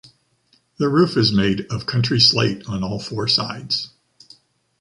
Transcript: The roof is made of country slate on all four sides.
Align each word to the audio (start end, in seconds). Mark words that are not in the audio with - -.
The 0.79 0.89
roof 0.89 1.15
is 1.15 1.31
made 1.31 1.67
of 1.69 1.85
country 1.85 2.19
slate 2.19 2.65
on 2.65 2.83
all 2.83 2.99
four 2.99 3.27
sides. 3.27 3.91